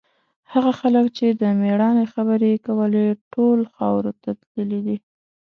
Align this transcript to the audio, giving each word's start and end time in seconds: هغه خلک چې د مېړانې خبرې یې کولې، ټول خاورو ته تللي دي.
هغه 0.51 0.71
خلک 0.79 1.05
چې 1.17 1.25
د 1.41 1.43
مېړانې 1.61 2.05
خبرې 2.13 2.47
یې 2.53 2.59
کولې، 2.67 3.05
ټول 3.33 3.59
خاورو 3.73 4.11
ته 4.21 4.29
تللي 4.41 4.79
دي. 4.87 4.97